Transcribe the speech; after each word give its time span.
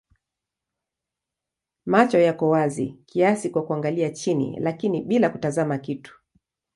Macho 1.85 2.19
yako 2.19 2.49
wazi 2.49 2.97
kiasi 3.05 3.49
kwa 3.49 3.65
kuangalia 3.65 4.09
chini 4.09 4.59
lakini 4.59 5.01
bila 5.01 5.29
kutazama 5.29 5.77
kitu. 5.77 6.19